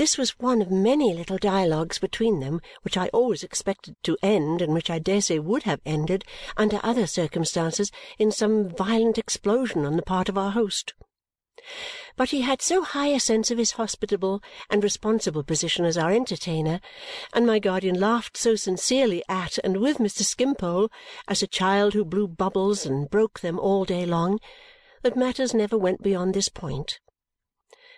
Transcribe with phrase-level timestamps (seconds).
[0.00, 4.62] This was one of many little dialogues between them which I always expected to end,
[4.62, 6.24] and which I dare say would have ended,
[6.56, 10.94] under other circumstances, in some violent explosion on the part of our host.
[12.16, 16.12] But he had so high a sense of his hospitable and responsible position as our
[16.12, 16.80] entertainer,
[17.34, 20.22] and my guardian laughed so sincerely at and with Mr.
[20.22, 20.90] Skimpole,
[21.28, 24.40] as a child who blew bubbles and broke them all day long,
[25.02, 27.00] that matters never went beyond this point.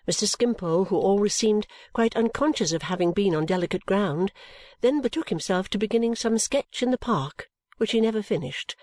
[0.09, 0.27] Mr.
[0.27, 4.32] Skimpole, who always seemed quite unconscious of having been on delicate ground,
[4.81, 8.77] then betook himself to beginning some sketch in the park which he never finished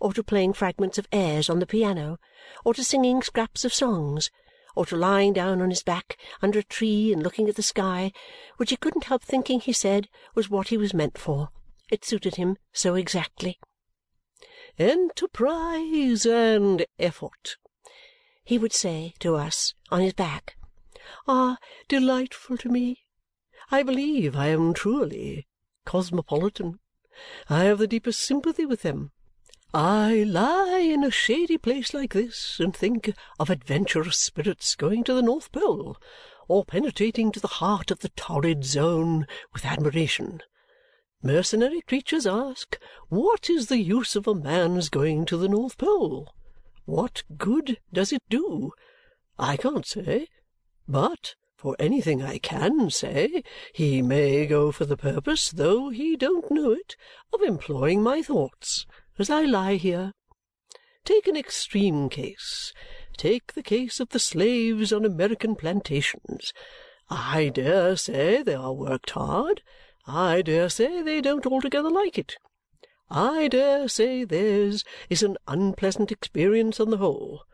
[0.00, 2.18] or to playing fragments of airs on the piano,
[2.64, 4.30] or to singing scraps of songs,
[4.76, 8.12] or to lying down on his back under a tree and looking at the sky,
[8.56, 11.50] which he couldn't help thinking, he said, was what he was meant for.
[11.90, 13.58] It suited him so exactly.
[14.78, 17.56] "Enterprise and effort,"
[18.42, 20.56] he would say to us on his back,
[21.26, 21.58] "are
[21.88, 23.04] delightful to me.
[23.70, 25.46] I believe I am truly
[25.84, 26.80] cosmopolitan.
[27.48, 29.12] I have the deepest sympathy with them.
[29.74, 35.14] I lie in a shady place like this and think of adventurous spirits going to
[35.14, 35.96] the North Pole
[36.48, 40.40] or penetrating to the heart of the torrid zone with admiration.
[41.22, 46.32] Mercenary creatures ask, what is the use of a man's going to the North Pole?
[46.84, 48.72] What good does it do?
[49.38, 50.28] I can't say.
[50.86, 56.50] But for anything I can say, he may go for the purpose, though he don't
[56.50, 56.96] know it,
[57.32, 58.86] of employing my thoughts
[59.18, 60.12] as I lie here.
[61.04, 62.72] Take an extreme case.
[63.16, 66.52] Take the case of the slaves on American plantations.
[67.08, 69.62] I dare say they are worked hard.
[70.06, 72.36] I dare say they don't altogether like it.
[73.10, 77.44] I dare say theirs is an unpleasant experience on the whole.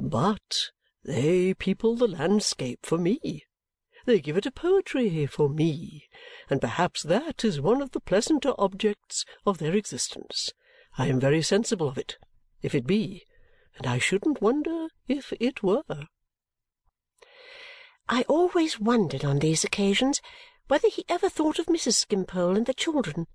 [0.00, 0.70] But
[1.04, 3.44] they people the landscape for me.
[4.04, 6.08] They give it a poetry for me,
[6.50, 10.52] and perhaps that is one of the pleasanter objects of their existence.
[10.98, 12.18] I am very sensible of it,
[12.62, 13.24] if it be,
[13.78, 16.08] and I shouldn't wonder if it were.
[18.08, 20.20] I always wondered on these occasions
[20.68, 21.94] whether he ever thought of Mrs.
[21.94, 23.26] Skimpole and the children,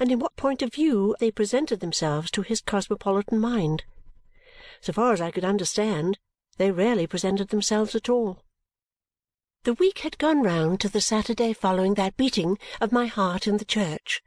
[0.00, 3.84] and in what point of view they presented themselves to his cosmopolitan mind.
[4.80, 6.18] So far as I could understand,
[6.56, 8.42] they rarely presented themselves at all.
[9.64, 13.56] The week had gone round to the Saturday following that beating of my heart in
[13.56, 14.22] the church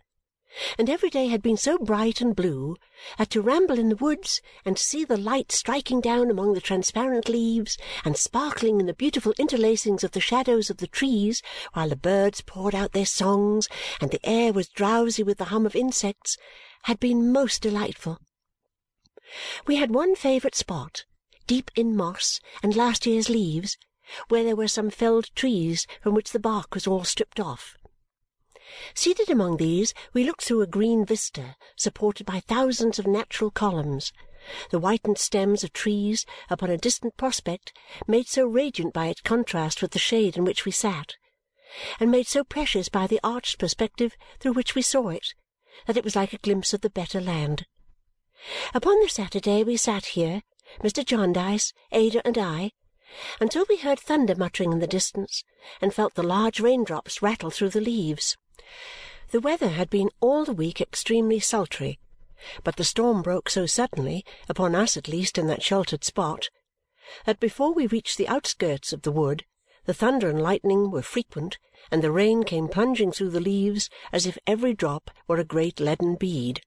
[0.77, 2.77] and every day had been so bright and blue
[3.17, 7.29] that to ramble in the woods and see the light striking down among the transparent
[7.29, 11.41] leaves and sparkling in the beautiful interlacings of the shadows of the trees
[11.73, 13.67] while the birds poured out their songs
[14.01, 16.37] and the air was drowsy with the hum of insects
[16.83, 18.19] had been most delightful.
[19.65, 21.05] We had one favourite spot,
[21.47, 23.77] deep in moss and last year's leaves,
[24.27, 27.77] where there were some felled trees from which the bark was all stripped off
[28.93, 34.11] Seated among these, we looked through a green vista supported by thousands of natural columns,
[34.71, 37.71] the whitened stems of trees, upon a distant prospect
[38.07, 41.15] made so radiant by its contrast with the shade in which we sat,
[41.97, 45.33] and made so precious by the arched perspective through which we saw it,
[45.85, 47.65] that it was like a glimpse of the better land.
[48.73, 50.43] Upon the Saturday we sat here,
[50.81, 51.05] Mr.
[51.05, 52.71] Jarndyce, Ada, and I,
[53.39, 55.43] until we heard thunder muttering in the distance
[55.81, 58.37] and felt the large raindrops rattle through the leaves.
[59.31, 61.99] The weather had been all the week extremely sultry,
[62.63, 66.49] but the storm broke so suddenly, upon us at least in that sheltered spot,
[67.25, 69.45] that before we reached the outskirts of the wood
[69.87, 71.57] the thunder and lightning were frequent
[71.89, 75.79] and the rain came plunging through the leaves as if every drop were a great
[75.79, 76.61] leaden bead.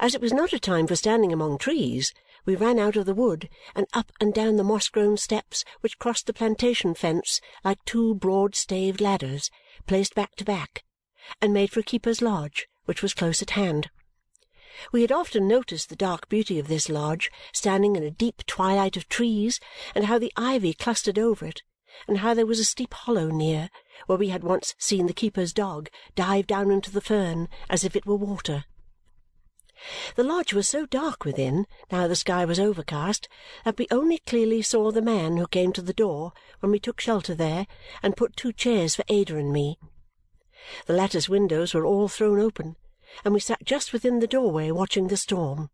[0.00, 2.12] As it was not a time for standing among trees,
[2.48, 6.26] we ran out of the wood and up and down the moss-grown steps which crossed
[6.26, 9.50] the plantation fence like two broad-staved ladders
[9.86, 10.82] placed back to back
[11.42, 13.90] and made for keeper's lodge, which was close at hand.
[14.92, 18.96] We had often noticed the dark beauty of this lodge standing in a deep twilight
[18.96, 19.60] of trees,
[19.94, 21.62] and how the ivy clustered over it,
[22.06, 23.68] and how there was a steep hollow near,
[24.06, 27.94] where we had once seen the keeper's dog dive down into the fern as if
[27.94, 28.64] it were water.
[30.16, 33.28] The lodge was so dark within, now the sky was overcast,
[33.64, 37.00] that we only clearly saw the man who came to the door when we took
[37.00, 37.66] shelter there
[38.02, 39.78] and put two chairs for Ada and me.
[40.86, 42.76] The lattice windows were all thrown open,
[43.24, 45.70] and we sat just within the doorway watching the storm.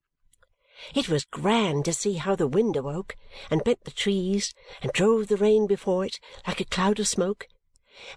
[0.94, 3.16] It was grand to see how the wind awoke,
[3.50, 4.52] and bent the trees,
[4.82, 7.48] and drove the rain before it like a cloud of smoke,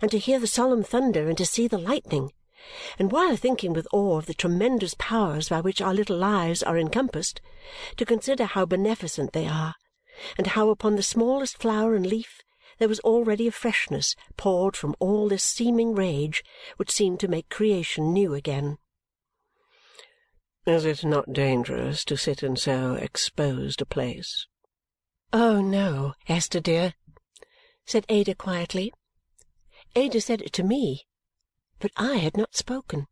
[0.01, 2.33] and to hear the solemn thunder, and to see the lightning,
[2.99, 6.77] and while thinking with awe of the tremendous powers by which our little lives are
[6.77, 7.41] encompassed,
[7.95, 9.75] to consider how beneficent they are,
[10.37, 12.41] and how upon the smallest flower and leaf
[12.77, 16.43] there was already a freshness poured from all this seeming rage
[16.77, 18.77] which seemed to make creation new again.
[20.65, 24.47] Is it not dangerous to sit in so exposed a place?
[25.31, 26.93] Oh, no, Esther dear,
[27.85, 28.93] said Ada quietly.
[29.95, 31.07] Ada said it to me,
[31.79, 33.07] but I had not spoken.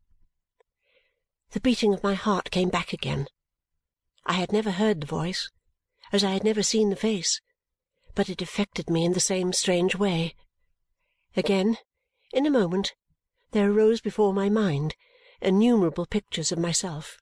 [1.52, 3.28] The beating of my heart came back again.
[4.26, 5.50] I had never heard the voice,
[6.12, 7.40] as I had never seen the face,
[8.16, 10.36] but it affected me in the same strange way.
[11.36, 11.78] Again,
[12.34, 12.94] in a moment,
[13.52, 14.96] there arose before my mind
[15.42, 17.20] innumerable pictures of myself.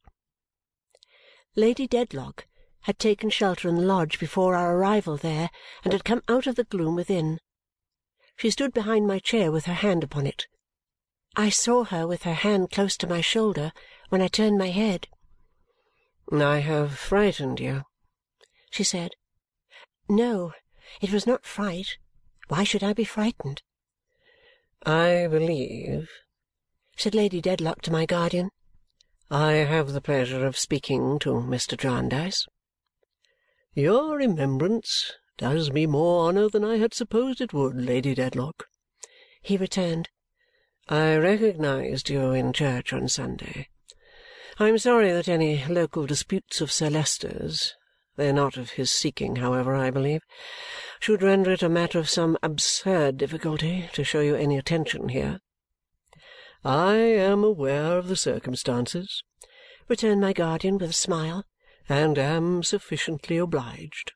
[1.55, 2.47] Lady Dedlock
[2.81, 5.49] had taken shelter in the lodge before our arrival there
[5.83, 7.39] and had come out of the gloom within.
[8.35, 10.47] She stood behind my chair with her hand upon it.
[11.35, 13.71] I saw her with her hand close to my shoulder
[14.09, 15.07] when I turned my head.
[16.31, 17.85] "I have frightened you,"
[18.69, 19.15] she said.
[20.07, 20.53] No,
[21.01, 21.97] it was not fright.
[22.49, 23.63] Why should I be frightened?
[24.85, 26.11] "I believe,"
[26.95, 28.51] said Lady Dedlock to my guardian,
[29.31, 31.75] I have the pleasure of speaking to Mr.
[31.75, 32.45] Jarndyce."
[33.73, 38.69] "Your remembrance does me more honour than I had supposed it would, Lady Dedlock,"
[39.41, 40.09] he returned.
[40.89, 43.69] "I recognized you in church on Sunday.
[44.59, 47.73] I am sorry that any local disputes of Sir Leicester's
[48.17, 50.23] they are not of his seeking, however, I believe
[50.99, 55.39] should render it a matter of some absurd difficulty to show you any attention here.
[56.65, 59.23] "I am aware of the circumstances,"
[59.87, 61.45] returned my guardian with a smile,
[61.87, 64.11] "and am sufficiently obliged."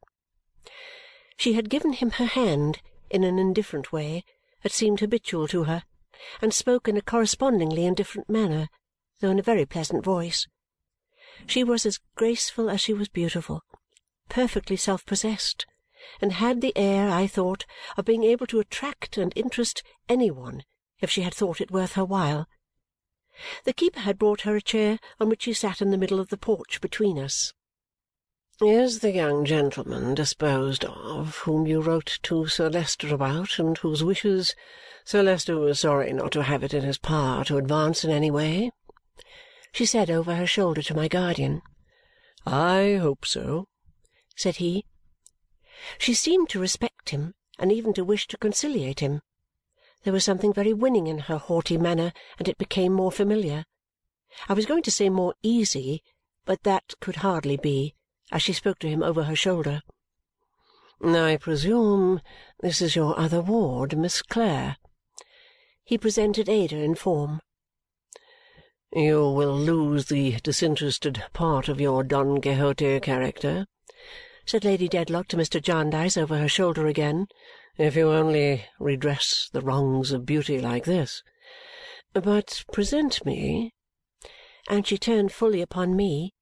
[1.38, 4.26] She had given him her hand in an indifferent way
[4.64, 5.84] that seemed habitual to her
[6.42, 8.70] and spoke in a correspondingly indifferent manner,
[9.20, 10.48] though in a very pleasant voice.
[11.46, 13.64] She was as graceful as she was beautiful,
[14.30, 15.66] perfectly self-possessed,
[16.22, 17.66] and had the air, I thought,
[17.98, 20.64] of being able to attract and interest any one
[21.00, 22.48] if she had thought it worth her while.
[23.66, 26.30] The keeper had brought her a chair on which she sat in the middle of
[26.30, 27.54] the porch between us.
[28.60, 34.04] "Is the young gentleman disposed of whom you wrote to Sir Leicester about and whose
[34.04, 34.56] wishes
[35.06, 38.32] Sir Leicester was sorry not to have it in his power to advance in any
[38.32, 38.72] way?"
[39.72, 41.62] she said over her shoulder to my guardian.
[42.48, 43.68] "I hope so,"
[44.36, 44.88] said he.
[46.00, 49.22] She seemed to respect him and even to wish to conciliate him.
[50.02, 53.66] There was something very winning in her haughty manner, and it became more familiar.
[54.50, 56.02] I was going to say more easy,
[56.44, 57.94] but that could hardly be,
[58.32, 59.82] as she spoke to him over her shoulder.
[61.02, 62.22] "I presume
[62.60, 64.78] this is your other ward, Miss Clare?"
[65.84, 67.42] He presented Ada in form.
[68.92, 73.68] "You will lose the disinterested part of your Don Quixote character,"
[74.46, 75.62] said Lady Dedlock to Mr.
[75.62, 77.28] Jarndyce over her shoulder again
[77.78, 81.22] if you only redress the wrongs of beauty like this.
[82.14, 83.74] But present me,"
[84.68, 86.34] and she turned fully upon me,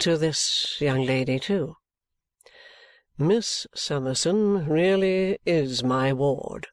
[0.00, 1.76] "to this young lady too."
[3.16, 6.66] "Miss Summerson really is my ward,"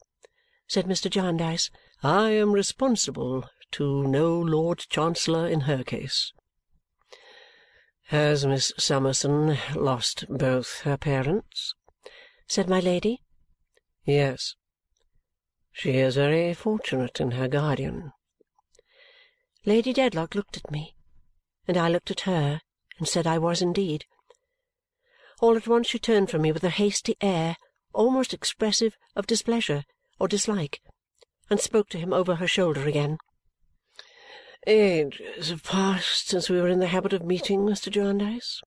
[0.67, 1.07] said Mr.
[1.07, 1.69] Jarndyce.
[2.01, 6.33] "I am responsible to no Lord Chancellor in her case."
[8.05, 11.75] "Has Miss Summerson lost both her parents?"
[12.47, 13.21] said my Lady.
[14.03, 14.55] Yes.
[15.71, 18.13] She is very fortunate in her guardian.
[19.63, 20.95] Lady Dedlock looked at me,
[21.67, 22.61] and I looked at her
[23.01, 24.05] and said I was indeed.
[25.39, 27.57] All at once she turned from me with a hasty air
[27.93, 29.85] almost expressive of displeasure
[30.19, 30.83] or dislike
[31.49, 33.17] and spoke to him over her shoulder again.
[34.67, 37.91] "Ages have passed since we were in the habit of meeting, Mr.
[37.91, 38.61] Jarndyce?"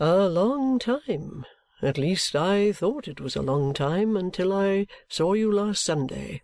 [0.00, 1.46] "A long time.
[1.80, 6.42] At least I thought it was a long time until I saw you last Sunday,"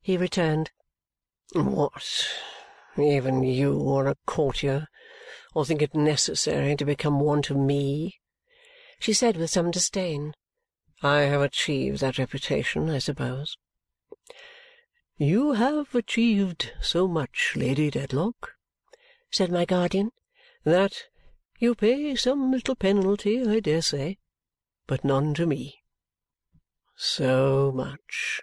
[0.00, 0.70] he returned.
[1.52, 2.28] "What!
[2.96, 4.86] Even you are a courtier,
[5.54, 8.20] or think it necessary to become one to me?"
[8.98, 10.34] she said with some disdain.
[11.02, 13.56] "I have achieved that reputation, I suppose."
[15.16, 18.56] "You have achieved so much, Lady Dedlock,"
[19.30, 20.12] said my guardian,
[20.64, 21.04] "that
[21.58, 24.18] you pay some little penalty, I dare say
[24.90, 25.84] but none to me."
[26.96, 28.40] "So much,"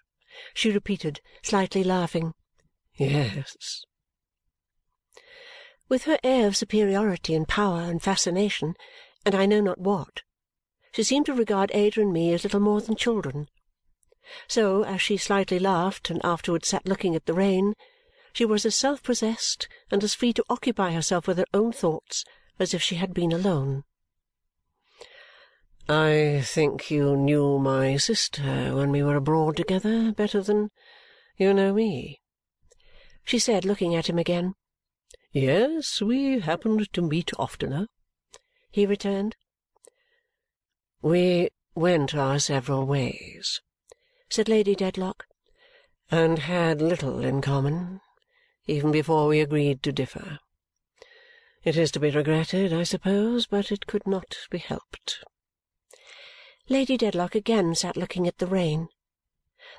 [0.54, 2.36] she repeated, slightly laughing.
[2.96, 3.84] "Yes."
[5.90, 8.76] With her air of superiority and power and fascination,
[9.26, 10.24] and I know not what,
[10.92, 13.48] she seemed to regard Ada and me as little more than children.
[14.48, 17.74] So, as she slightly laughed and afterwards sat looking at the rain,
[18.34, 22.26] she was as self-possessed and as free to occupy herself with her own thoughts
[22.60, 23.84] as if she had been alone.
[25.88, 30.70] I think you knew my sister when we were abroad together better than
[31.38, 32.20] you know me,
[33.24, 34.56] she said, looking at him again.
[35.32, 37.88] Yes, we happened to meet oftener,
[38.72, 39.36] he returned.
[41.02, 43.62] We went our several ways,
[44.30, 45.26] said Lady Dedlock,
[46.10, 48.02] and had little in common,
[48.66, 50.40] even before we agreed to differ.
[51.64, 55.24] It is to be regretted, I suppose, but it could not be helped.
[56.68, 58.90] Lady Dedlock again sat looking at the rain.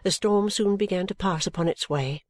[0.05, 2.25] The storm soon began to pass upon its way.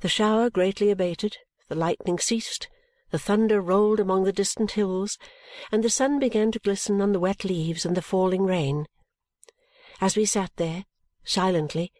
[0.00, 1.38] The shower greatly abated,
[1.68, 2.68] the lightning ceased,
[3.10, 5.18] the thunder rolled among the distant hills,
[5.72, 8.86] and the sun began to glisten on the wet leaves and the falling rain.
[10.00, 10.84] As we sat there,
[11.24, 11.92] silently,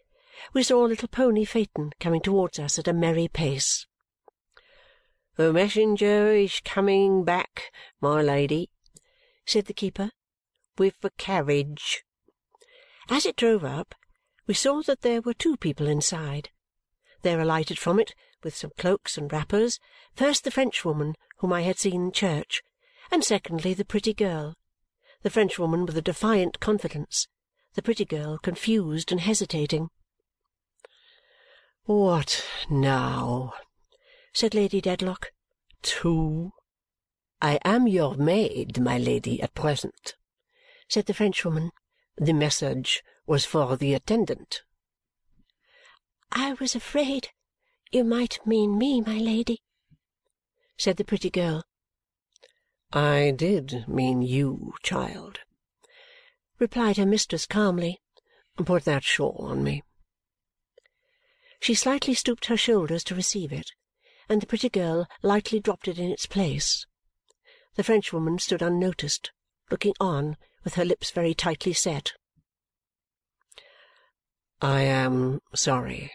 [0.53, 3.87] we saw a little pony Phaeton coming towards us at a merry pace.
[5.37, 8.71] "The messenger is coming back, my Lady,"
[9.47, 10.13] said the keeper
[10.77, 12.05] with the carriage.
[13.09, 13.95] As it drove up,
[14.47, 16.51] we saw that there were two people inside.
[17.23, 19.79] There alighted from it, with some cloaks and wrappers,
[20.15, 22.63] first the Frenchwoman whom I had seen in church,
[23.11, 24.57] and secondly the pretty girl.
[25.23, 27.29] The Frenchwoman with a defiant confidence,
[27.75, 29.91] the pretty girl confused and hesitating.
[31.85, 33.55] "What now?"
[34.33, 35.33] said Lady Dedlock.
[35.83, 36.53] "Two?"
[37.41, 40.15] "I am your maid, my Lady, at present
[40.91, 41.71] said the Frenchwoman.
[42.17, 44.63] "The message was for the attendant."
[46.33, 47.29] "I was afraid
[47.91, 49.63] you might mean me, my Lady,"
[50.77, 51.65] said the pretty girl.
[52.93, 55.41] "I did mean you, child,"
[56.59, 58.01] replied her mistress calmly.
[58.57, 59.83] "Put that shawl on me."
[61.61, 63.73] She slightly stooped her shoulders to receive it,
[64.29, 66.87] and the pretty girl lightly dropped it in its place.
[67.77, 69.31] The Frenchwoman stood unnoticed,
[69.71, 72.13] looking on with her lips very tightly set.
[74.61, 76.13] "I am sorry,"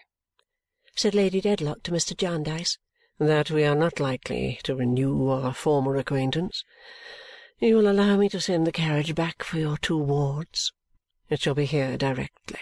[0.95, 2.15] said Lady Dedlock to Mr.
[2.15, 2.77] Jarndyce,
[3.17, 6.63] "that we are not likely to renew our former acquaintance.
[7.59, 10.71] You will allow me to send the carriage back for your two wards.
[11.29, 12.59] It shall be here directly."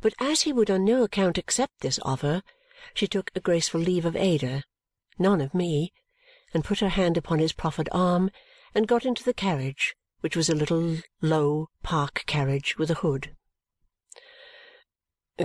[0.00, 2.42] But as he would on no account accept this offer,
[2.94, 4.62] she took a graceful leave of Ada,
[5.18, 5.92] none of me,
[6.52, 8.30] and put her hand upon his proffered arm
[8.74, 13.36] and got into the carriage which was a little low park carriage with a hood.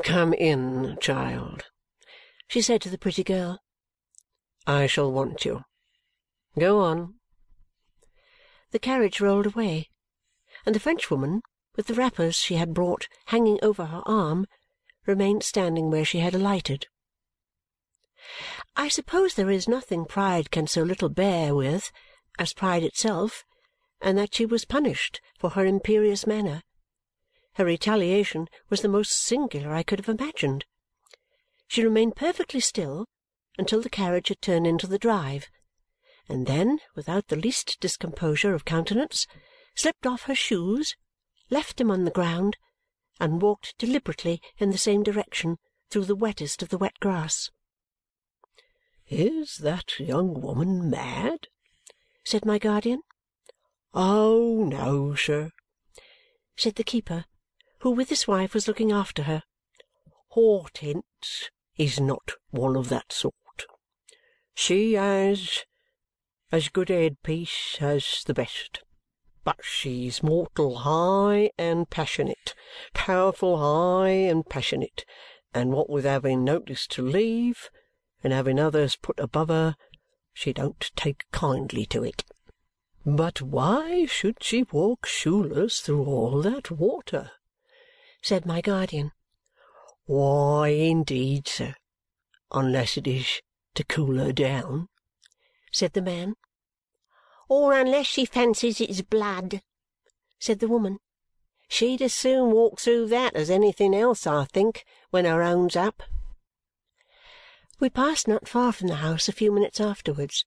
[0.03, 1.65] "Come in, child,"
[2.47, 3.59] she said to the pretty girl.
[4.67, 5.63] "I shall want you.
[6.59, 7.19] Go on."
[8.69, 9.89] The carriage rolled away,
[10.63, 11.41] and the Frenchwoman,
[11.75, 14.45] with the wrappers she had brought hanging over her arm,
[15.07, 16.85] remained standing where she had alighted.
[18.75, 21.91] I suppose there is nothing pride can so little bear with
[22.37, 23.43] as pride itself
[24.01, 26.61] and that she was punished for her imperious manner.
[27.59, 30.63] Her retaliation was the most singular I could have imagined.
[31.67, 33.05] She remained perfectly still
[33.57, 35.49] until the carriage had turned into the drive,
[36.29, 39.27] and then, without the least discomposure of countenance,
[39.75, 40.95] slipped off her shoes,
[41.49, 42.55] left them on the ground,
[43.19, 45.57] and walked deliberately in the same direction
[45.89, 47.51] through the wettest of the wet grass.
[49.09, 51.49] "Is that young woman mad?"
[52.23, 53.01] said my guardian.
[53.93, 55.51] "Oh, no, sir,"
[56.55, 57.25] said the keeper,
[57.79, 59.43] who with his wife was looking after her.
[60.29, 63.65] "Hortense is not one of that sort.
[64.53, 65.65] She has
[66.51, 68.83] as good a headpiece as the best,
[69.43, 72.53] but she's mortal high and passionate,
[72.93, 75.05] powerful high and passionate,
[75.53, 77.69] and what with having notice to leave
[78.23, 79.75] and having others put above her,
[80.33, 82.25] she don't take kindly to it.
[83.05, 87.31] "But why should she walk shoeless through all that water?"
[88.21, 89.11] Said my guardian.
[90.05, 91.73] "Why, indeed, sir,
[92.51, 93.41] unless it is
[93.73, 94.87] to cool her down,"
[95.71, 96.35] said the man.
[97.47, 99.63] "Or unless she fancies it's blood,"
[100.37, 100.99] said the woman.
[101.69, 106.03] "She'd as soon walk through that as anything else, I think, when her own's up."
[107.79, 110.45] We passed not far from the house a few minutes afterwards.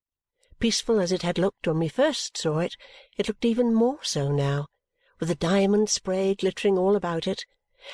[0.61, 2.76] Peaceful as it had looked when we first saw it,
[3.17, 4.69] it looked even more so now,
[5.19, 7.45] with the diamond spray glittering all about it,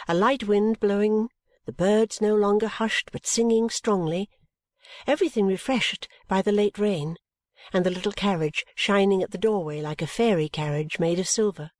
[0.06, 1.28] a light wind blowing,
[1.66, 4.28] the birds no longer hushed but singing strongly,
[5.06, 7.16] everything refreshed by the late rain,
[7.72, 11.70] and the little carriage shining at the doorway like a fairy carriage made of silver.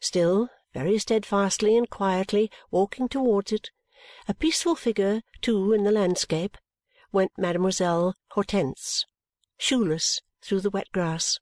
[0.00, 3.70] Still, very steadfastly and quietly walking towards it,
[4.26, 6.56] a peaceful figure too in the landscape,
[7.12, 9.04] went mademoiselle hortense
[9.58, 11.38] shoeless through the wet grass.